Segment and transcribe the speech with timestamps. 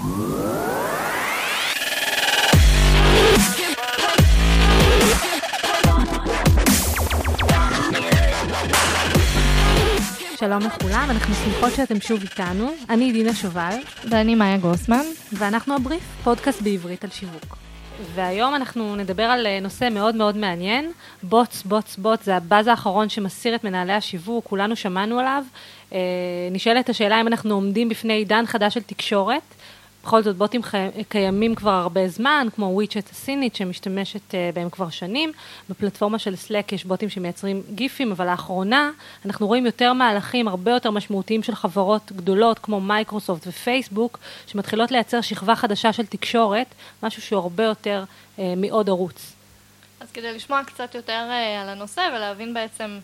[0.00, 0.12] שלום
[10.62, 12.70] לכולם, אנחנו שמחות שאתם שוב איתנו.
[12.90, 13.76] אני דינה שובל.
[14.10, 15.04] ואני מאיה גרוסמן.
[15.32, 17.56] ואנחנו הבריף, פודקאסט בעברית על שיווק.
[18.14, 20.92] והיום אנחנו נדבר על אה, נושא מאוד מאוד מעניין,
[21.22, 25.44] בוטס, בוטס, בוטס, זה הבאז האחרון שמסיר את מנהלי השיווק, כולנו שמענו עליו.
[25.92, 25.98] אה,
[26.50, 29.42] נשאלת השאלה אם אנחנו עומדים בפני עידן חדש של תקשורת.
[30.04, 30.60] בכל זאת בוטים
[31.08, 35.32] קיימים כבר הרבה זמן, כמו WeChat הסינית שמשתמשת אה, בהם כבר שנים.
[35.68, 38.90] בפלטפורמה של Slack יש בוטים שמייצרים גיפים, אבל לאחרונה
[39.24, 45.20] אנחנו רואים יותר מהלכים הרבה יותר משמעותיים של חברות גדולות כמו מייקרוסופט ופייסבוק, שמתחילות לייצר
[45.20, 46.66] שכבה חדשה של תקשורת,
[47.02, 48.04] משהו שהוא הרבה יותר
[48.38, 49.32] אה, מעוד ערוץ.
[50.00, 52.98] אז כדי לשמוע קצת יותר אה, על הנושא ולהבין בעצם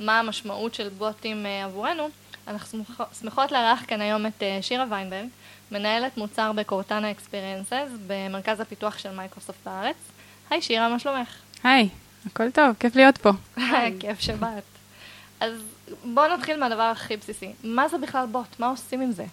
[0.00, 2.08] מה המשמעות של בוטים אה, עבורנו,
[2.48, 2.84] אנחנו
[3.20, 5.28] שמחות לארח כאן היום את אה, שירה ויינברג.
[5.72, 9.96] מנהלת מוצר ב Cortana Experiences במרכז הפיתוח של מייקרוסופט בארץ.
[10.50, 11.28] היי שירה, מה שלומך?
[11.62, 11.88] היי,
[12.26, 13.30] הכל טוב, כיף להיות פה.
[14.00, 14.62] כיף שבאת.
[15.40, 15.52] אז
[16.04, 17.52] בואו נתחיל מהדבר הכי בסיסי.
[17.64, 18.60] מה זה בכלל בוט?
[18.60, 19.24] מה עושים עם זה?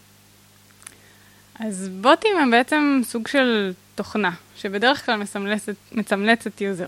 [1.60, 5.24] אז בוטים הם בעצם סוג של תוכנה, שבדרך כלל
[5.92, 6.86] מסמלצת user.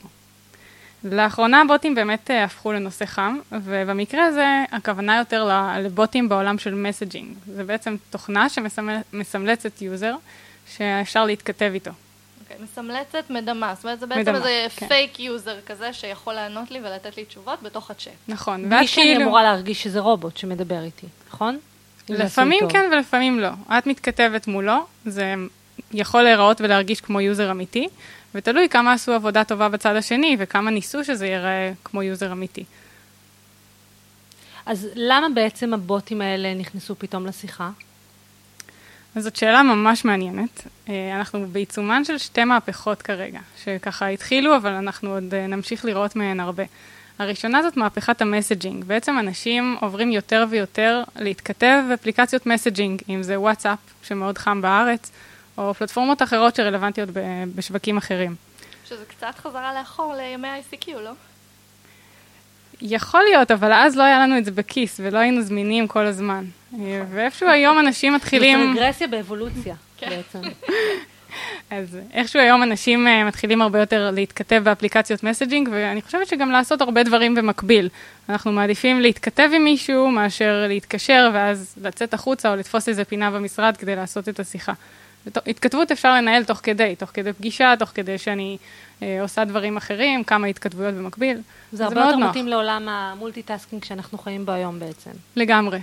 [1.03, 7.34] לאחרונה בוטים באמת אה, הפכו לנושא חם, ובמקרה הזה הכוונה יותר לבוטים בעולם של messaging.
[7.45, 10.16] זה בעצם תוכנה שמסמלצת user,
[10.75, 11.91] שאפשר להתכתב איתו.
[11.91, 11.94] Okay,
[12.52, 14.88] אוקיי, מסמלצת מדמה, זאת אומרת זה בעצם מדמה, איזה כן.
[14.88, 18.13] fake user כזה שיכול לענות לי ולתת לי תשובות בתוך הצ'אט.
[18.28, 18.69] נכון.
[18.69, 19.22] בלי שאני כאילו...
[19.22, 21.59] אמורה להרגיש שזה רובוט שמדבר איתי, נכון?
[22.09, 23.50] לפעמים כן ולפעמים לא.
[23.78, 25.34] את מתכתבת מולו, זה
[25.91, 27.88] יכול להיראות ולהרגיש כמו user אמיתי,
[28.35, 32.63] ותלוי כמה עשו עבודה טובה בצד השני וכמה ניסו שזה ייראה כמו user אמיתי.
[34.66, 37.69] אז למה בעצם הבוטים האלה נכנסו פתאום לשיחה?
[39.16, 40.67] אז זאת שאלה ממש מעניינת.
[40.89, 46.16] אה, אנחנו בעיצומן של שתי מהפכות כרגע, שככה התחילו, אבל אנחנו עוד אה, נמשיך לראות
[46.16, 46.63] מהן הרבה.
[47.19, 48.84] הראשונה זאת מהפכת ה messaging.
[48.84, 55.12] בעצם אנשים עוברים יותר ויותר להתכתב באפליקציות messaging, אם זה וואטסאפ, שמאוד חם בארץ,
[55.59, 57.09] או פלטפורמות אחרות שרלוונטיות
[57.56, 58.36] בשווקים אחרים.
[58.86, 61.12] שזה קצת חזרה לאחור לימי ה-ICQ, לא?
[62.81, 66.46] יכול להיות, אבל אז לא היה לנו את זה בכיס, ולא היינו זמינים כל הזמן.
[67.12, 68.74] ואיפשהו היום אנשים מתחילים...
[68.74, 70.09] זאת רגרסיה באבולוציה, כן.
[70.09, 70.40] בעצם.
[71.69, 76.81] אז איכשהו היום אנשים uh, מתחילים הרבה יותר להתכתב באפליקציות מסג'ינג, ואני חושבת שגם לעשות
[76.81, 77.90] הרבה דברים במקביל.
[78.30, 83.78] אנחנו מעדיפים להתכתב עם מישהו מאשר להתקשר, ואז לצאת החוצה או לתפוס איזה פינה במשרד
[83.78, 84.74] כדי לעשות את השיחה.
[85.28, 88.57] התכתבות אפשר לנהל תוך כדי, תוך כדי פגישה, תוך כדי שאני
[89.03, 91.38] אה, עושה דברים אחרים, כמה התכתבויות במקביל.
[91.72, 95.12] זה הרבה יותר מתאים לעולם ה multitasking שאנחנו חיים בו היום בעצם.
[95.35, 95.80] לגמרי.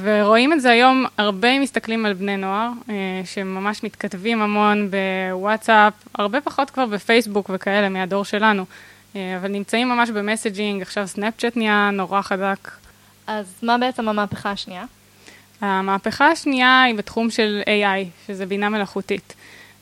[0.00, 4.90] ורואים את זה היום, הרבה מסתכלים על בני נוער, אה, שממש מתכתבים המון
[5.30, 8.64] בוואטסאפ, הרבה פחות כבר בפייסבוק וכאלה מהדור שלנו,
[9.16, 12.70] אה, אבל נמצאים ממש ב messaging, עכשיו סנאפצ'אט נהיה נורא חזק.
[13.26, 14.84] אז מה בעצם המהפכה השנייה?
[15.60, 19.34] המהפכה השנייה היא בתחום של AI, שזה בינה מלאכותית.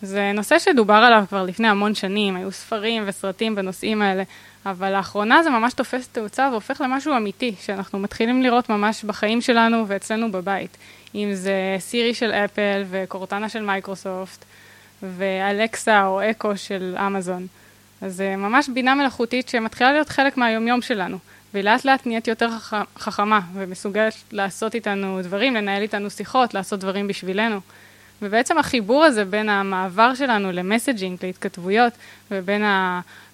[0.03, 4.23] זה נושא שדובר עליו כבר לפני המון שנים, היו ספרים וסרטים בנושאים האלה,
[4.67, 9.85] אבל לאחרונה זה ממש תופס תאוצה והופך למשהו אמיתי, שאנחנו מתחילים לראות ממש בחיים שלנו
[9.89, 10.77] ואצלנו בבית.
[11.15, 14.45] אם זה סירי של אפל וקורטנה של מייקרוסופט,
[15.03, 17.47] ואלקסה או אקו של אמזון.
[18.03, 21.19] אז זה ממש בינה מלאכותית שמתחילה להיות חלק מהיומיום שלנו.
[21.55, 22.49] ולאט לאט נהיית יותר
[22.99, 27.61] חכמה ומסוגלת לעשות איתנו דברים, לנהל איתנו שיחות, לעשות דברים בשבילנו.
[28.23, 31.93] ובעצם החיבור הזה בין המעבר שלנו למסג'ינג, להתכתבויות,
[32.31, 32.63] ובין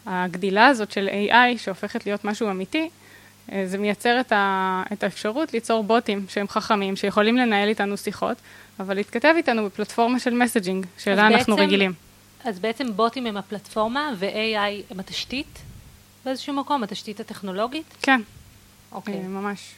[0.06, 2.88] הגדילה הזאת של AI שהופכת להיות משהו אמיתי,
[3.52, 8.36] אה, זה מייצר את, ה, את האפשרות ליצור בוטים שהם חכמים, שיכולים לנהל איתנו שיחות,
[8.80, 11.92] אבל להתכתב איתנו בפלטפורמה של מסג'ינג, שאלה אנחנו בעצם, רגילים.
[12.44, 15.58] אז בעצם בוטים הם הפלטפורמה ו-AI הם התשתית?
[16.24, 17.94] באיזשהו מקום, התשתית הטכנולוגית?
[18.02, 18.20] כן.
[18.92, 19.14] אוקיי.
[19.14, 19.16] Okay.
[19.16, 19.74] אה, ממש.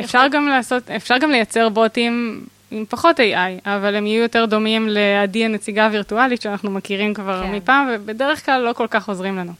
[0.00, 4.88] אפשר גם לעשות, אפשר גם לייצר בוטים עם פחות AI, אבל הם יהיו יותר דומים
[4.88, 7.52] לעדי הנציגה הווירטואלית שאנחנו מכירים כבר כן.
[7.52, 9.52] מפעם, ובדרך כלל לא כל כך עוזרים לנו.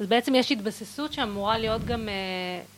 [0.00, 2.14] אז בעצם יש התבססות שאמורה להיות גם, אה,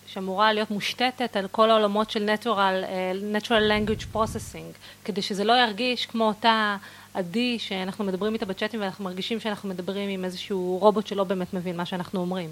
[0.07, 2.49] שאמורה להיות מושתתת על כל העולמות של natural,
[2.85, 6.77] אה, natural language processing, כדי שזה לא ירגיש כמו אותה
[7.15, 11.77] עדי שאנחנו מדברים איתה בצ'אטים ואנחנו מרגישים שאנחנו מדברים עם איזשהו רובוט שלא באמת מבין
[11.77, 12.51] מה שאנחנו אומרים.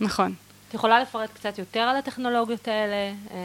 [0.00, 0.34] נכון.
[0.68, 3.36] את יכולה לפרט קצת יותר על הטכנולוגיות האלה, אה,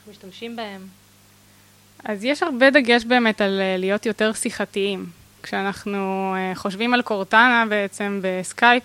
[0.00, 0.80] איך משתמשים בהן?
[2.04, 5.06] אז יש הרבה דגש באמת על להיות יותר שיחתיים.
[5.42, 8.82] כשאנחנו חושבים על קורטנה בעצם בסקייפ,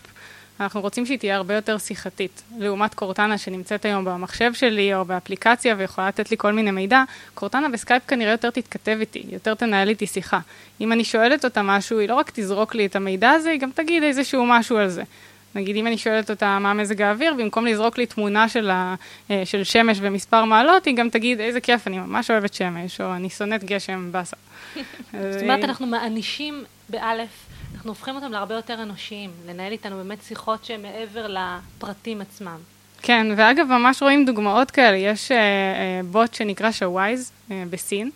[0.62, 2.42] אנחנו רוצים שהיא תהיה הרבה יותר שיחתית.
[2.58, 7.04] לעומת קורטנה שנמצאת היום במחשב שלי או באפליקציה ויכולה לתת לי כל מיני מידע,
[7.34, 10.40] קורטנה בסקייפ כנראה יותר תתכתב איתי, יותר תנהל איתי שיחה.
[10.82, 13.70] אם אני שואלת אותה משהו, היא לא רק תזרוק לי את המידע הזה, היא גם
[13.72, 15.04] תגיד איזשהו משהו על זה.
[15.56, 18.96] נגיד אם אני שואלת אותה מה מזג האוויר, במקום לזרוק לי תמונה של, ה,
[19.32, 23.16] אה, של שמש ומספר מעלות, היא גם תגיד איזה כיף, אני ממש אוהבת שמש, או
[23.16, 24.38] אני שונאת גשם באסה.
[25.32, 27.30] זאת אומרת, אנחנו מענישים באלף,
[27.82, 32.58] אנחנו הופכים אותם להרבה יותר אנושיים, לנהל איתנו באמת שיחות שהן מעבר לפרטים עצמם.
[33.02, 34.98] כן, ואגב, ממש רואים דוגמאות כאלה.
[34.98, 38.10] יש uh, uh, בוט שנקרא שווייז uh, בסין,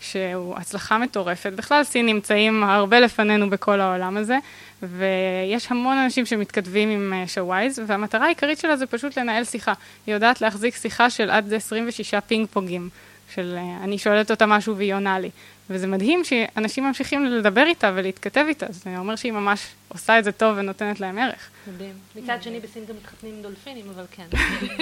[0.00, 1.52] שהוא הצלחה מטורפת.
[1.56, 4.38] בכלל, סין נמצאים הרבה לפנינו בכל העולם הזה,
[4.82, 9.72] ויש המון אנשים שמתכתבים עם שווייז, והמטרה העיקרית שלה זה פשוט לנהל שיחה.
[10.06, 12.88] היא יודעת להחזיק שיחה של עד 26 פינג פונגים.
[13.34, 15.30] של uh, אני שואלת אותה משהו והיא עונה לי.
[15.70, 20.32] וזה מדהים שאנשים ממשיכים לדבר איתה ולהתכתב איתה, זה אומר שהיא ממש עושה את זה
[20.32, 21.50] טוב ונותנת להם ערך.
[21.66, 21.92] מדהים.
[22.16, 24.26] מצד שני, בסין גם מתחתנים עם דולפינים, אבל כן.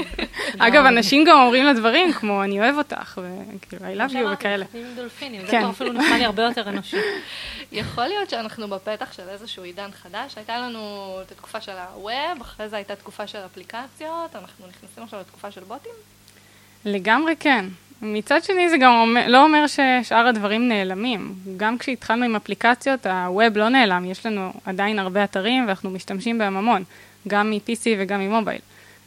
[0.67, 3.21] אגב, אנשים גם אומרים לה דברים כמו, אני אוהב אותך,
[3.57, 4.65] וכאילו, I love you וכאלה.
[4.65, 5.61] מתחתנים עם דולפינים, זה כן.
[5.61, 6.97] כבר אפילו נשמע לי הרבה יותר אנושי.
[7.73, 10.33] יכול להיות שאנחנו בפתח של איזשהו עידן חדש.
[10.37, 15.21] הייתה לנו את התקופה של הווב, אחרי זה הייתה תקופה של אפליקציות, אנחנו נכנסים עכשיו
[15.21, 15.93] לתקופה של בוטים?
[16.85, 17.65] לגמרי כן.
[18.03, 21.35] מצד שני זה גם אומר, לא אומר ששאר הדברים נעלמים.
[21.57, 26.57] גם כשהתחלנו עם אפליקציות, הווב לא נעלם, יש לנו עדיין הרבה אתרים ואנחנו משתמשים בהם
[26.57, 26.85] המון,
[27.29, 28.61] גם מ-PC וגם ממובייל.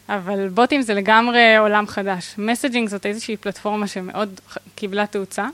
[0.10, 2.36] אבל בוטים זה לגמרי עולם חדש.
[2.38, 4.40] מסג'ינג זאת איזושהי פלטפורמה שמאוד
[4.76, 5.48] קיבלה תאוצה,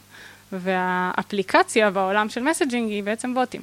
[0.52, 3.62] והאפליקציה בעולם של messaging היא בעצם בוטים.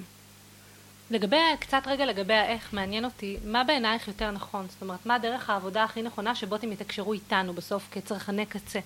[1.11, 4.67] לגבי, קצת רגע לגבי האיך, מעניין אותי, מה בעינייך יותר נכון?
[4.69, 8.79] זאת אומרת, מה דרך העבודה הכי נכונה שבוטים יתקשרו איתנו בסוף כצרכני קצה,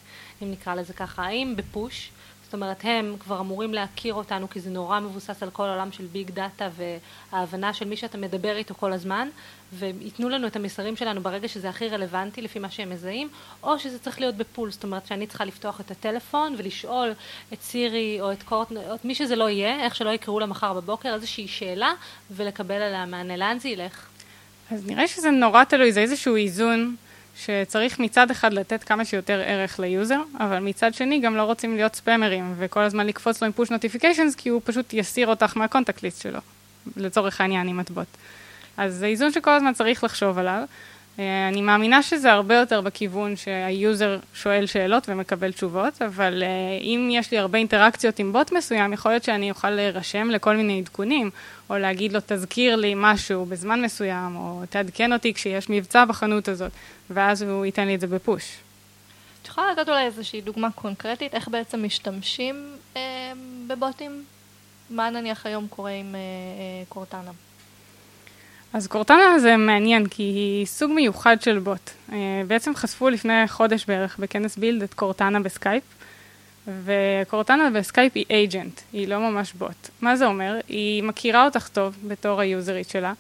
[0.43, 1.23] אם נקרא לזה ככה?
[1.23, 2.11] האם ב push,
[2.55, 6.31] אומרת, הם כבר אמורים להכיר אותנו כי זה נורא מבוסס על כל העולם של big
[6.31, 6.69] data
[7.33, 9.29] וההבנה של מי שאתה מדבר איתו כל הזמן,
[9.73, 13.29] וייתנו לנו את המסרים שלנו ברגע שזה הכי רלוונטי לפי מה שהם מזהים,
[13.62, 17.12] או שזה צריך להיות ב pull, זאת אומרת שאני צריכה לפתוח את הטלפון ולשאול
[17.53, 20.47] את סירי או את קורטנה, או את מי שזה לא יהיה, איך שלא יקראו לה
[20.47, 21.93] מחר בבוקר, איזושהי שאלה
[22.31, 23.37] ולקבל עליה מענה.
[23.37, 24.07] לאן זה ילך?
[24.71, 26.97] אז נראה שזה נורא תלוי, זה איזשהו איזון
[27.37, 31.77] שצריך מצד אחד לתת כמה שיותר ערך ל user, אבל מצד שני גם לא רוצים
[31.77, 35.67] להיות ספאמרים וכל הזמן לקפוץ לו עם push notifications כי הוא פשוט יסיר אותך מה
[35.67, 36.41] contact list שלו,
[36.97, 38.06] לצורך העניין אם אתה בוט.
[38.77, 40.63] אז זה איזון שכל הזמן צריך לחשוב עליו.
[41.19, 46.49] אה, אני מאמינה שזה הרבה יותר בכיוון שהיוזר שואל שאלות ומקבל תשובות, אבל אה,
[46.82, 50.78] אם יש לי הרבה אינטראקציות עם בוט מסוים, יכול להיות שאני אוכל להירשם לכל מיני
[50.81, 51.31] עדכונים,
[51.70, 56.72] או להגיד לו תזכיר לי משהו בזמן מסוים, או תעדכן אותי כשיש מבצע בחנות הזאת,
[57.11, 58.56] ואז הוא ייתן לי את זה בפוש.
[59.43, 63.32] את יכולה לתת אולי איזושהי דוגמה קונקרטית, איך בעצם משתמשים אה,
[63.66, 64.25] בבוטים?
[64.90, 67.31] מה נניח היום קורה עם אה, אה, קורטנה?
[68.75, 71.91] אז קורטנה זה מעניין, כי היא סוג מיוחד של בוט.
[72.12, 75.82] אה, בעצם חשפו לפני חודש בערך בכנס Build את קורטנה בסקייפ,
[76.85, 79.88] וקורטנה בסקייפ היא agent, היא לא ממש בוט.
[80.00, 80.56] מה זה אומר?
[80.69, 83.12] היא מכירה אותך טוב בתור היוזרית שלה,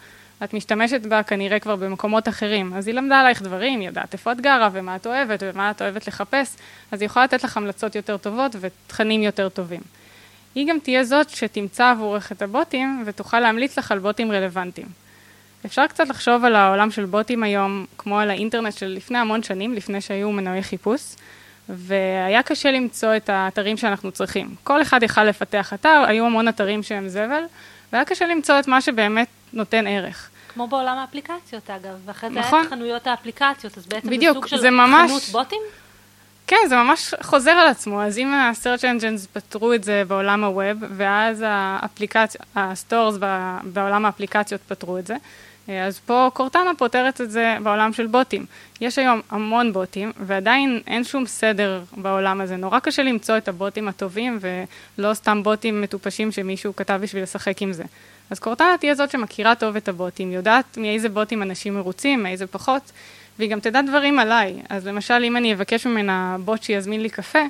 [0.44, 4.32] את משתמשת בה כנראה כבר במקומות אחרים, אז היא למדה עלייך דברים, היא יודעת איפה
[4.32, 6.56] את גרה ומה את אוהבת ומה את אוהבת לחפש,
[6.92, 9.80] אז היא יכולה לתת לך המלצות יותר טובות ותכנים יותר טובים.
[10.54, 15.03] היא גם תהיה זאת שתמצא עבורך את הבוטים ותוכל להמליץ לך על בוטים רלוונטיים.
[15.66, 19.74] אפשר קצת לחשוב על העולם של בוטים היום, כמו על האינטרנט של לפני המון שנים,
[19.74, 21.02] לפני שהיו מנועי חיפוש,
[21.68, 24.54] והיה קשה למצוא את האתרים שאנחנו צריכים.
[24.64, 27.42] כל אחד יכל לפתח אתר, היו המון אתרים שהם זבל,
[27.92, 30.30] והיה קשה למצוא את מה שבאמת נותן ערך.
[30.54, 32.58] כמו בעולם האפליקציות אגב, ואחרי זה נכון.
[32.58, 35.60] היה את חנויות האפליקציות, אז בעצם בדיוק, זה סוג של זה ממש, חנות בוטים?
[36.46, 40.51] כן, זה ממש חוזר על עצמו, אז אם ה-search engines פתרו את זה בעולם ה
[40.51, 41.44] web, ואז
[42.56, 43.16] ה stores
[43.62, 45.16] בעולם האפליקציות פתרו את זה,
[45.68, 48.46] אז פה קורטנה פותרת את זה בעולם של בוטים.
[48.80, 52.56] יש היום המון בוטים, ועדיין אין שום סדר בעולם הזה.
[52.56, 54.38] נורא קשה למצוא את הבוטים הטובים,
[54.98, 57.84] ולא סתם בוטים מטופשים שמישהו כתב בשביל לשחק עם זה.
[58.30, 62.92] אז קורטנה תהיה זאת שמכירה טוב את הבוטים, יודעת מאיזה בוטים אנשים מרוצים, מאיזה פחות,
[63.38, 64.54] והיא גם תדע דברים עליי.
[64.68, 67.42] אז למשל, אם אני אבקש ממנה בוט שיזמין לי קפה,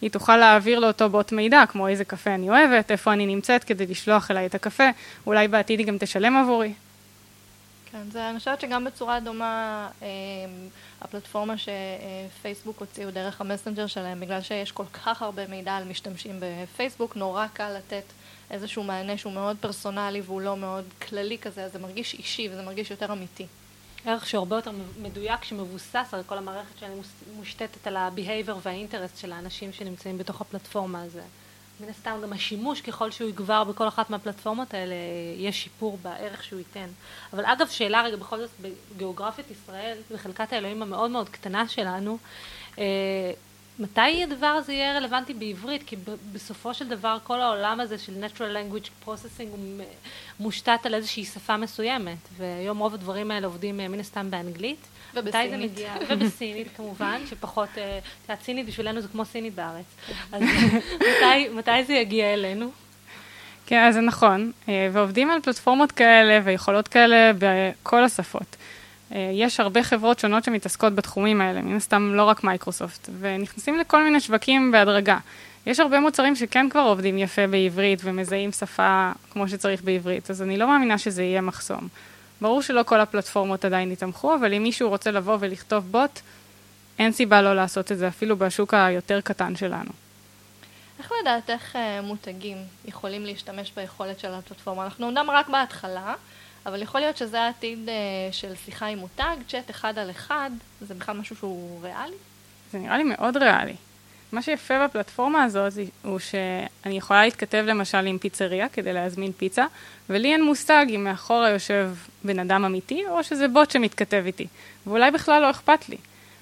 [0.00, 3.86] היא תוכל להעביר לאותו בוט מידע, כמו איזה קפה אני אוהבת, איפה אני נמצאת כדי
[3.86, 4.88] לשלוח אליי את הקפה,
[5.26, 6.72] אולי בעתיד היא גם תשלם עבורי.
[7.96, 10.08] כן, זה, אני חושבת שגם בצורה דומה, אה,
[11.00, 17.16] הפלטפורמה שפייסבוק הוציאו דרך המסנג'ר שלהם, בגלל שיש כל כך הרבה מידע על משתמשים בפייסבוק,
[17.16, 18.02] נורא קל לתת
[18.50, 22.62] איזשהו מענה שהוא מאוד פרסונלי והוא לא מאוד כללי כזה, אז זה מרגיש אישי וזה
[22.62, 23.46] מרגיש יותר אמיתי.
[24.04, 24.70] ערך שהוא הרבה יותר
[25.02, 26.94] מדויק, שמבוסס על כל המערכת שאני
[27.36, 31.20] מושתתת על ה-behavior והאינטרסט של האנשים שנמצאים בתוך הפלטפורמה הזו.
[31.80, 34.94] מן הסתם גם השימוש ככל שהוא יגבר בכל אחת מהפלטפורמות האלה,
[35.36, 36.86] יש שיפור בערך שהוא ייתן.
[37.32, 38.50] אבל אגב, שאלה רגע, בכל זאת,
[38.94, 42.18] בגיאוגרפית ישראל, בחלקת האלוהים המאוד מאוד קטנה שלנו,
[42.78, 42.84] אה,
[43.78, 45.82] מתי הדבר הזה יהיה רלוונטי בעברית?
[45.86, 45.96] כי
[46.32, 49.84] בסופו של דבר כל העולם הזה של Natural Language Processing הוא
[50.40, 54.86] מושתת על איזושהי שפה מסוימת, והיום רוב הדברים האלה עובדים מן הסתם באנגלית.
[55.14, 55.72] ובסינית.
[55.72, 57.78] מגיע, ובסינית כמובן, שפחות, את
[58.22, 59.84] יודעת, סינית בשבילנו זה כמו סינית בארץ.
[60.32, 60.42] אז
[60.96, 62.70] מתי, מתי זה יגיע אלינו?
[63.66, 68.56] כן, אז זה נכון, אה, ועובדים על פלטפורמות כאלה ויכולות כאלה בכל השפות.
[69.12, 74.04] אה, יש הרבה חברות שונות שמתעסקות בתחומים האלה, מן הסתם לא רק מייקרוסופט, ונכנסים לכל
[74.04, 75.18] מיני שווקים בהדרגה.
[75.66, 80.56] יש הרבה מוצרים שכן כבר עובדים יפה בעברית ומזהים שפה כמו שצריך בעברית, אז אני
[80.56, 81.88] לא מאמינה שזה יהיה מחסום.
[82.40, 86.20] ברור שלא כל הפלטפורמות עדיין יתמכו, אבל אם מישהו רוצה לבוא ולכתוב בוט,
[86.98, 89.90] אין סיבה לא לעשות את זה, אפילו בשוק היותר קטן שלנו.
[90.98, 94.84] איך לדעת איך אה, מותגים יכולים להשתמש ביכולת של הפלטפורמה?
[94.84, 96.14] אנחנו אומנם רק בהתחלה,
[96.66, 97.94] אבל יכול להיות שזה העתיד אה,
[98.32, 102.16] של שיחה עם מותג, צ'אט אחד על אחד, זה בכלל משהו שהוא ריאלי?
[102.72, 103.74] זה נראה לי מאוד ריאלי.
[104.32, 109.66] מה שיפה בפלטפורמה הזאת הוא שאני יכולה להתכתב למשל עם פיצריה כדי להזמין פיצה,
[110.10, 111.90] ולי אין מושג אם מאחורה יושב
[112.24, 114.46] בן אדם אמיתי, או שזה בוט שמתכתב איתי,
[114.86, 115.96] ואולי בכלל לא אכפת לי.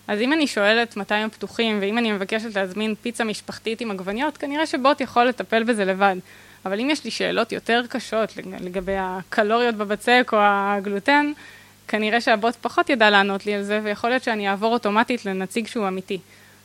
[0.08, 4.36] אז אם אני שואלת מתי הם פתוחים, ואם אני מבקשת להזמין פיצה משפחתית עם עגבניות,
[4.36, 6.16] כנראה שבוט יכול לטפל בזה לבד.
[6.66, 11.32] אבל אם יש לי שאלות יותר קשות לגבי הקלוריות בבצק או הגלוטן,
[11.88, 15.88] כנראה שהבוט פחות ידע לענות לי על זה, ויכול להיות שאני אעבור אוטומטית לנציג שהוא
[15.88, 16.18] אמיתי.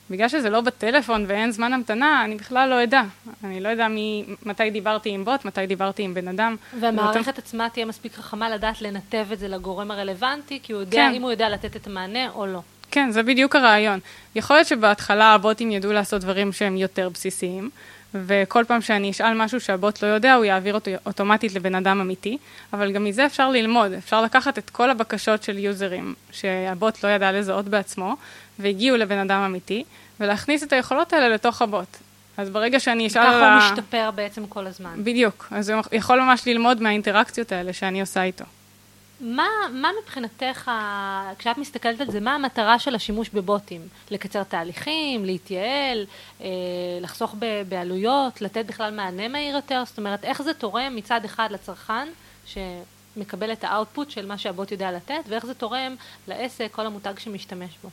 [0.10, 3.02] בגלל שזה לא בטלפון ואין זמן המתנה, אני בכלל לא אדע.
[3.44, 6.56] אני לא יודע מי, מתי דיברתי עם בוט, מתי דיברתי עם בן אדם.
[6.80, 7.42] והמערכת ואתם...
[7.42, 11.14] עצמה תהיה מספיק חכמה לדעת לנתב את זה לגורם הרלוונטי, כי הוא יודע כן.
[11.16, 12.62] אם הוא יודע לתת את המענה או לא.
[12.92, 14.00] כן, זה בדיוק הרעיון.
[14.36, 17.70] יכול להיות שבהתחלה הבוטים ידעו לעשות דברים שהם יותר בסיסיים,
[18.14, 22.38] וכל פעם שאני אשאל משהו שהבוט לא יודע, הוא יעביר אותו אוטומטית לבן אדם אמיתי,
[22.74, 27.32] אבל גם מזה אפשר ללמוד, אפשר לקחת את כל הבקשות של יוזרים שהבוט לא ידע
[27.32, 28.16] לזהות בעצמו,
[28.60, 29.84] והגיעו לבן אדם אמיתי,
[30.20, 31.98] ולהכניס את היכולות האלה לתוך הבוט.
[32.38, 33.24] אז ברגע שאני אשאל.
[33.24, 35.04] ככה הוא משתפר בעצם כל הזמן.
[35.04, 38.46] בדיוק, אז הוא יכול ממש ללמוד מהאינטראקציות האלה שאני עושה איתו.
[39.20, 40.72] מה, מה מבחינתך,
[41.38, 43.82] כשאת מסתכלת על זה, מה המטרה של השימוש בבוטים?
[44.12, 46.06] לקצר תהליכים, להתייעל,
[46.42, 46.48] אה,
[47.02, 47.36] לחסוך
[47.68, 49.84] בעלויות, לתת בכלל מענה מהיר יותר?
[49.86, 52.08] זאת אומרת, איך זה תורם מצד אחד לצרכן,
[52.46, 55.96] שמקבל את האאוטפוט של מה שהבוט יודע לתת, ואיך זה תורם
[56.28, 57.90] לעסק או למותג שמשתמש בו?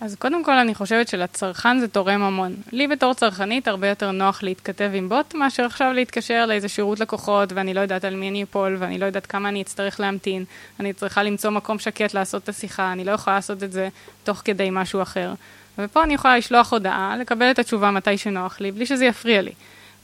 [0.00, 2.56] אז קודם כל אני חושבת שלצרכן זה תורם המון.
[2.72, 7.52] לי בתור צרכנית הרבה יותר נוח להתכתב עם בוט מאשר עכשיו להתקשר לאיזה שירות לקוחות
[7.52, 10.44] ואני לא יודעת על מי אני אפול ואני לא יודעת כמה אני אצטרך להמתין.
[10.80, 13.88] אני צריכה למצוא מקום שקט לעשות את השיחה, אני לא יכולה לעשות את זה
[14.24, 15.32] תוך כדי משהו אחר.
[15.78, 19.52] ופה אני יכולה לשלוח הודעה, לקבל את התשובה מתי שנוח לי, בלי שזה יפריע לי.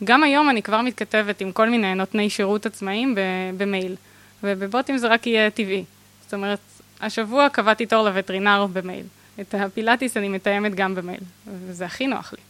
[0.05, 3.15] גם היום אני כבר מתכתבת עם כל מיני נותני שירות עצמאיים
[3.57, 3.97] במייל,
[4.43, 5.85] ובבוטים זה רק יהיה טבעי.
[6.23, 6.59] זאת אומרת,
[7.01, 9.05] השבוע קבעתי תור לווטרינר במייל.
[9.41, 12.43] את הפילאטיס אני מתאמת גם במייל, וזה הכי נוח לי.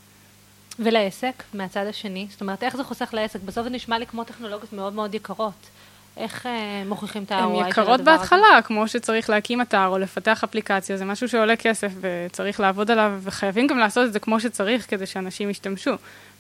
[0.79, 2.27] ולעסק, מהצד השני?
[2.31, 3.41] זאת אומרת, איך זה חוסך לעסק?
[3.41, 5.71] בסוף זה נשמע לי כמו טכנולוגיות מאוד מאוד יקרות.
[6.17, 7.65] איך אה, מוכיחים את ה-ROI של הדבר הזה?
[7.65, 12.61] הן יקרות בהתחלה, כמו שצריך להקים אתר או לפתח אפליקציה, זה משהו שעולה כסף וצריך
[12.61, 15.91] לעבוד עליו, וחייבים גם לעשות את זה כמו שצריך כדי שאנשים ישתמשו.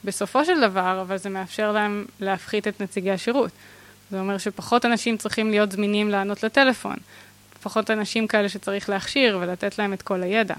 [0.04, 3.50] בסופו של דבר, אבל זה מאפשר להם להפחית את נציגי השירות.
[4.10, 6.96] זה אומר שפחות אנשים צריכים להיות זמינים לענות לטלפון.
[7.60, 10.54] לפחות אנשים כאלה שצריך להכשיר ולתת להם את כל הידע.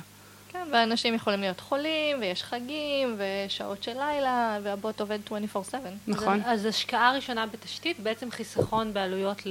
[0.51, 5.75] כן, ואנשים יכולים להיות חולים, ויש חגים, ושעות של לילה, והבוט עובד 24/7.
[6.07, 6.41] נכון.
[6.45, 9.41] אז, אז השקעה ראשונה בתשתית, בעצם חיסכון בעלויות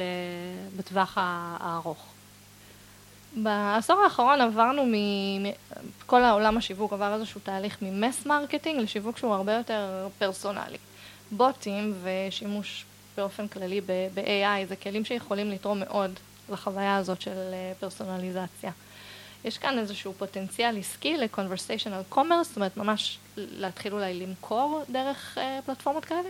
[0.76, 2.07] בטווח הארוך.
[3.37, 4.95] בעשור האחרון עברנו מ...
[6.07, 10.78] כל העולם השיווק עבר איזשהו תהליך מ mass marketing לשיווק שהוא הרבה יותר פרסונלי.
[11.30, 12.85] בוטים ושימוש
[13.16, 16.11] באופן כללי ב-AI זה כלים שיכולים לתרום מאוד
[16.50, 18.71] לחוויה הזאת של אה, פרסונליזציה.
[19.45, 25.66] יש כאן איזשהו פוטנציאל עסקי ל-conversational commerce, זאת אומרת ממש להתחיל אולי למכור דרך אה,
[25.66, 26.28] פלטפורמות כאלה?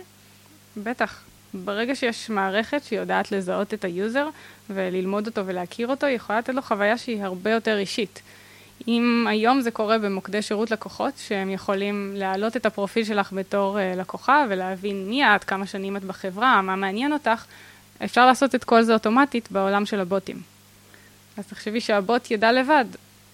[0.77, 1.23] בטח.
[1.53, 4.29] ברגע שיש מערכת שיודעת לזהות את ה user
[4.69, 8.21] וללמוד אותו ולהכיר אותו, היא יכולה לתת לו חוויה שהיא הרבה יותר אישית.
[8.87, 13.99] אם היום זה קורה במוקדי שירות לקוחות, שהם יכולים להעלות את הפרופיל שלך בתור uh,
[13.99, 17.45] לקוחה ולהבין מי את, כמה שנים את בחברה, מה מעניין אותך,
[18.03, 20.41] אפשר לעשות את כל זה אוטומטית בעולם של הבוטים.
[21.37, 22.85] אז תחשבי שהבוט ידע לבד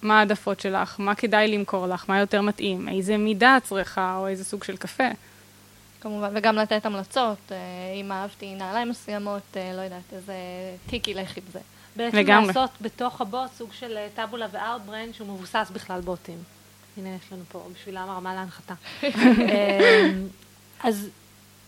[0.01, 4.27] מה העדפות שלך, מה כדאי למכור לך, מה יותר מתאים, איזה מידה את צריכה או
[4.27, 5.07] איזה סוג של קפה.
[6.01, 7.57] כמובן, וגם לתת המלצות, אה,
[8.01, 10.33] אם אהבתי נעליים מסוימות, אה, לא יודעת, איזה
[10.89, 11.59] טיקי לכי בזה.
[11.95, 12.47] בעצם לגמרי.
[12.47, 16.37] לעשות בתוך הבוט סוג של אה, טאבולה ואאוטבריין שהוא מבוסס בכלל בוטים.
[16.97, 18.73] הנה יש לנו פה בשבילם הרמה להנחתה.
[20.83, 21.09] אז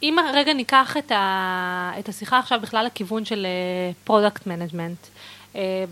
[0.03, 3.47] אם רגע ניקח את, ה, את השיחה עכשיו בכלל לכיוון של
[4.03, 4.97] product management,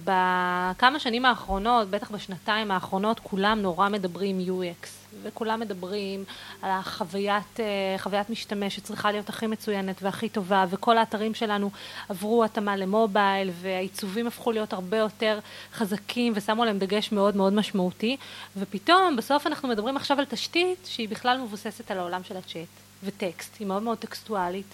[0.04, 4.88] בכמה שנים האחרונות, בטח בשנתיים האחרונות, כולם נורא מדברים UX,
[5.24, 6.24] וכולם מדברים
[6.62, 11.72] על החוויית אה, משתמש שצריכה להיות הכי מצוינת והכי טובה, וכל האתרים שלנו
[12.10, 15.40] עברו התאמה למובייל, והעיצובים הפכו להיות הרבה יותר
[15.74, 18.18] חזקים, ושמו עליהם דגש מאוד מאוד משמעותי,
[18.58, 22.68] ופתאום בסוף אנחנו מדברים עכשיו על תשתית שהיא בכלל מבוססת על העולם של הצ'אט,
[23.04, 24.74] וטקסט, היא מאוד מאוד טקסטואלית,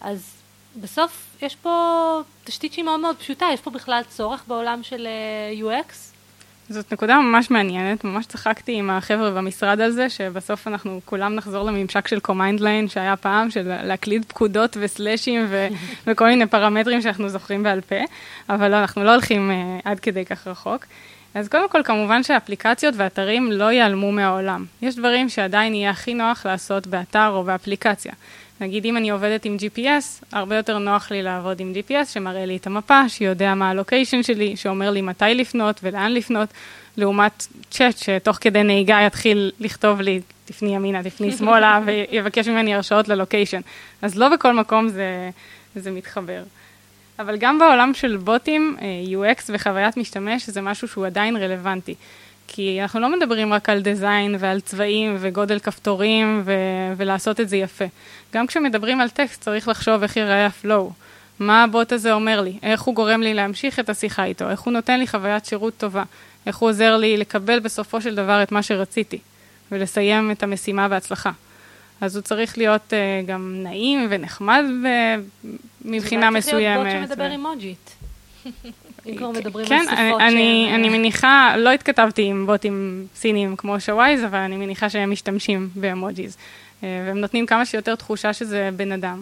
[0.00, 0.39] אז
[0.76, 5.82] בסוף יש פה תשתית שהיא מאוד מאוד פשוטה, יש פה בכלל צורך בעולם של אה,
[5.82, 6.10] UX?
[6.68, 11.64] זאת נקודה ממש מעניינת, ממש צחקתי עם החבר'ה במשרד על זה, שבסוף אנחנו כולם נחזור
[11.64, 15.68] לממשק של command line שהיה פעם, של להקליד פקודות וסלאשים ו-
[16.06, 17.96] וכל מיני פרמטרים שאנחנו זוכרים בעל פה,
[18.48, 20.86] אבל לא, אנחנו לא הולכים uh, עד כדי כך רחוק.
[21.34, 24.64] אז קודם כל, כמובן שאפליקציות ואתרים לא ייעלמו מהעולם.
[24.82, 28.12] יש דברים שעדיין יהיה הכי נוח לעשות באתר או באפליקציה.
[28.60, 32.56] נגיד אם אני עובדת עם GPS, הרבה יותר נוח לי לעבוד עם GPS שמראה לי
[32.56, 36.48] את המפה, שיודע מה הלוקיישן שלי, שאומר לי מתי לפנות ולאן לפנות,
[36.96, 43.08] לעומת צ'אט שתוך כדי נהיגה יתחיל לכתוב לי, תפני ימינה, תפני שמאלה, ויבקש ממני הרשאות
[43.08, 43.60] ללוקיישן.
[44.02, 45.30] אז לא בכל מקום זה,
[45.74, 46.42] זה מתחבר.
[47.18, 48.86] אבל גם בעולם של בוטים, אה,
[49.34, 51.94] UX וחוויית משתמש זה משהו שהוא עדיין רלוונטי.
[52.52, 56.52] כי אנחנו לא מדברים רק על דיזיין ועל צבעים וגודל כפתורים ו-
[56.96, 57.84] ולעשות את זה יפה.
[58.34, 60.90] גם כשמדברים על טקסט צריך לחשוב איך ייראה הפלואו.
[61.38, 62.58] מה הבוט הזה אומר לי?
[62.62, 64.50] איך הוא גורם לי להמשיך את השיחה איתו?
[64.50, 66.02] איך הוא נותן לי חוויית שירות טובה?
[66.46, 69.18] איך הוא עוזר לי לקבל בסופו של דבר את מה שרציתי
[69.72, 71.30] ולסיים את המשימה בהצלחה?
[72.00, 74.64] אז הוא צריך להיות uh, גם נעים ונחמד
[75.84, 76.42] מבחינה מסוימת.
[76.42, 77.90] זה צריך להיות בוט שמדבר אימוג'ית.
[79.06, 80.80] אם כבר מדברים כן, על שפות אני, שהם...
[80.80, 86.36] אני מניחה, לא התכתבתי עם בוטים סינים כמו שווייז, אבל אני מניחה שהם משתמשים באמוג'יז.
[86.82, 89.20] אה, והם נותנים כמה שיותר תחושה שזה בן אדם.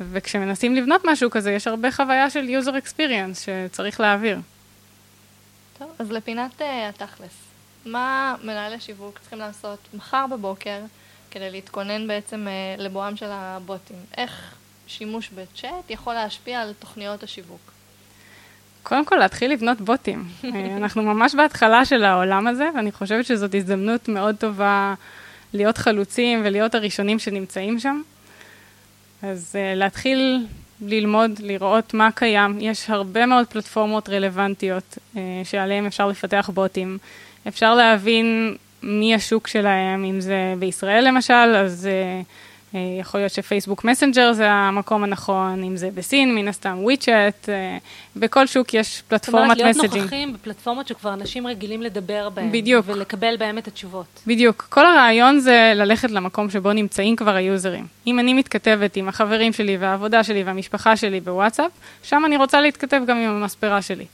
[0.00, 4.38] וכשמנסים לבנות משהו כזה, יש הרבה חוויה של user experience שצריך להעביר.
[5.78, 7.34] טוב, אז לפינת uh, התכלס.
[7.86, 10.78] מה מנהלי שיווק צריכים לעשות מחר בבוקר
[11.30, 13.96] כדי להתכונן בעצם uh, לבואם של הבוטים?
[14.16, 14.54] איך
[14.86, 17.77] שימוש בצ'אט יכול להשפיע על תוכניות השיווק?
[18.88, 20.24] קודם כל, להתחיל לבנות בוטים.
[20.78, 24.94] אנחנו ממש בהתחלה של העולם הזה, ואני חושבת שזאת הזדמנות מאוד טובה
[25.54, 28.02] להיות חלוצים ולהיות הראשונים שנמצאים שם.
[29.22, 30.46] אז uh, להתחיל
[30.80, 32.58] ללמוד, לראות מה קיים.
[32.60, 36.98] יש הרבה מאוד פלטפורמות רלוונטיות אה, שעליהן אפשר לפתח בוטים.
[37.48, 42.22] אפשר להבין מי השוק שלהם, אם זה בישראל למשל, אז uh, אה,
[42.74, 47.78] יכול להיות שפייסבוק מסנג'ר זה המקום הנכון, אם זה בסין, מן הסתם וויצ'אט, אה,
[48.16, 49.72] בכל שוק יש פלטפורמת messaging.
[49.72, 52.52] זאת אומרת, להיות נוכחים בפלטפורמות שכבר אנשים רגילים לדבר בהן.
[52.52, 52.86] בדיוק.
[52.88, 54.20] ולקבל בהם את התשובות.
[54.26, 54.66] בדיוק.
[54.70, 57.86] כל הרעיון זה ללכת למקום שבו נמצאים כבר היוזרים.
[58.06, 61.70] אם אני מתכתבת עם החברים שלי והעבודה שלי והמשפחה שלי בוואטסאפ,
[62.02, 64.04] שם אני רוצה להתכתב גם עם המספרה שלי.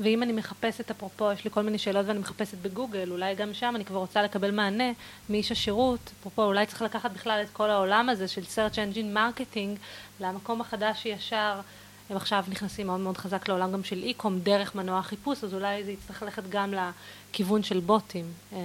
[0.00, 3.72] ואם אני מחפשת, אפרופו, יש לי כל מיני שאלות ואני מחפשת בגוגל, אולי גם שם
[3.76, 4.92] אני כבר רוצה לקבל מענה
[5.30, 9.78] מאיש השירות, אפרופו, אולי צריך לקחת בכלל את כל העולם הזה של search engine marketing
[10.20, 11.60] למקום החדש שישר,
[12.10, 15.84] הם עכשיו נכנסים מאוד מאוד חזק לעולם גם של e-com דרך מנוע החיפוש, אז אולי
[15.84, 18.58] זה יצטרך ללכת גם לכיוון של בוטים, אה,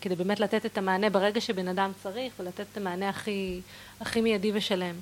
[0.00, 3.60] כדי באמת לתת את המענה ברגע שבן אדם צריך ולתת את המענה הכי,
[4.00, 4.94] הכי מיידי ושלם.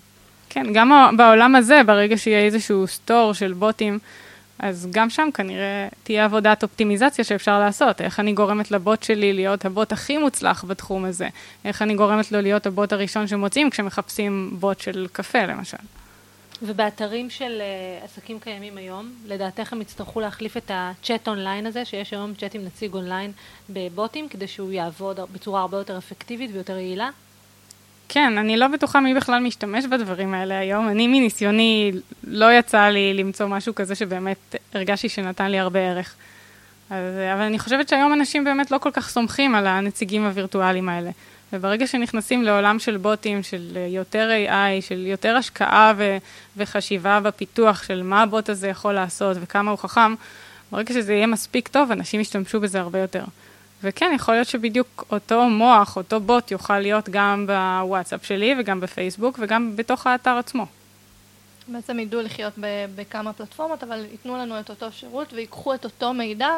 [0.48, 3.98] כן, גם בעולם הזה, ברגע שיהיה איזשהו store של בוטים,
[4.58, 8.00] אז גם שם כנראה תהיה עבודת אופטימיזציה שאפשר לעשות.
[8.00, 11.28] איך אני גורמת לבוט שלי להיות הבוט הכי מוצלח בתחום הזה?
[11.64, 15.76] איך אני גורמת לו להיות הבוט הראשון שמוצאים כשמחפשים בוט של קפה, למשל.
[16.62, 17.62] ובאתרים של
[18.00, 22.54] אה, עסקים קיימים היום, לדעתך הם יצטרכו להחליף את הצ'אט אונליין הזה, שיש היום צ'אט
[22.54, 23.32] עם נציג אונליין
[23.70, 27.10] בבוטים, כדי שהוא יעבוד בצורה הרבה יותר אפקטיבית ויותר יעילה?
[28.14, 30.88] כן, אני לא בטוחה מי בכלל משתמש בדברים האלה היום.
[30.88, 31.92] אני מניסיוני,
[32.24, 36.14] לא יצא לי למצוא משהו כזה שבאמת הרגשתי שנתן לי הרבה ערך.
[36.90, 41.10] אז, אבל אני חושבת שהיום אנשים באמת לא כל כך סומכים על הנציגים הווירטואליים האלה.
[41.52, 46.16] וברגע שנכנסים לעולם של בוטים, של יותר AI, של יותר השקעה ו-
[46.56, 50.14] וחשיבה בפיתוח של מה הבוט הזה יכול לעשות וכמה הוא חכם,
[50.72, 53.24] ברגע שזה יהיה מספיק טוב, אנשים ישתמשו בזה הרבה יותר.
[53.82, 59.38] וכן, יכול להיות שבדיוק אותו מוח, אותו בוט, יוכל להיות גם בוואטסאפ שלי וגם בפייסבוק
[59.42, 60.66] וגם בתוך האתר עצמו.
[61.68, 62.52] בעצם ידעו לחיות
[62.94, 66.50] בכמה פלטפורמות, אבל ייתנו לנו את אותו שירות ויקחו את אותו מידע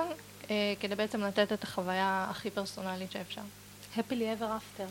[0.50, 3.42] אה, כדי בעצם לתת את החוויה הכי פרסונלית שאפשר.
[3.96, 4.86] happily ever after.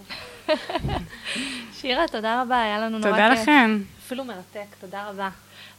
[1.78, 3.12] שירה, תודה רבה, היה לנו נורא כיף.
[3.12, 3.80] תודה לכם.
[4.06, 5.30] אפילו מרתק, תודה רבה.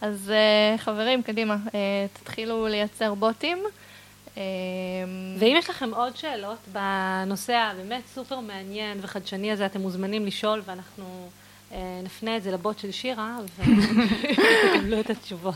[0.00, 3.58] אז אה, חברים, קדימה, אה, תתחילו לייצר בוטים.
[4.36, 4.42] אמ,
[5.38, 11.28] ואם יש לכם עוד שאלות בנושא הבאמת סופר מעניין וחדשני הזה, אתם מוזמנים לשאול ואנחנו
[11.72, 15.54] אה, נפנה את זה לבוט של שירה, ותקבלו את התשובות.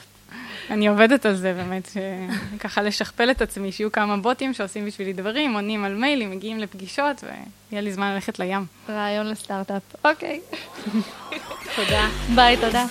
[0.71, 1.88] אני עובדת על זה באמת,
[2.61, 7.25] ככה לשכפל את עצמי, שיהיו כמה בוטים שעושים בשבילי דברים, עונים על מיילים, מגיעים לפגישות,
[7.25, 8.67] ויהיה לי זמן ללכת לים.
[8.88, 10.41] רעיון לסטארט-אפ, אוקיי.
[11.77, 12.09] תודה.
[12.35, 12.85] ביי, תודה.